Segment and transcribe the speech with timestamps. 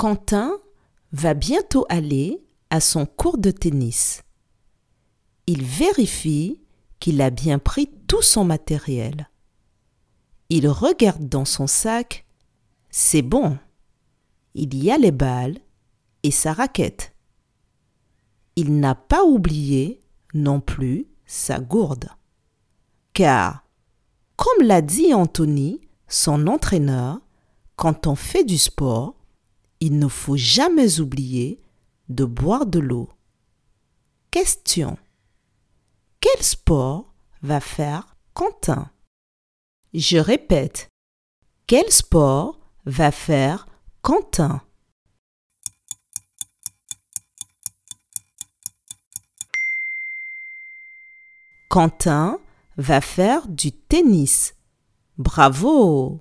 [0.00, 0.56] Quentin
[1.12, 4.22] va bientôt aller à son cours de tennis.
[5.46, 6.62] Il vérifie
[7.00, 9.28] qu'il a bien pris tout son matériel.
[10.48, 12.24] Il regarde dans son sac.
[12.88, 13.58] C'est bon.
[14.54, 15.58] Il y a les balles
[16.22, 17.14] et sa raquette.
[18.56, 20.00] Il n'a pas oublié
[20.32, 22.08] non plus sa gourde.
[23.12, 23.66] Car,
[24.36, 27.20] comme l'a dit Anthony, son entraîneur,
[27.76, 29.19] quand on fait du sport,
[29.80, 31.60] il ne faut jamais oublier
[32.08, 33.08] de boire de l'eau.
[34.30, 34.98] Question.
[36.20, 38.90] Quel sport va faire Quentin?
[39.94, 40.88] Je répète.
[41.66, 43.66] Quel sport va faire
[44.02, 44.62] Quentin?
[51.68, 52.40] Quentin
[52.76, 54.54] va faire du tennis.
[55.16, 56.20] Bravo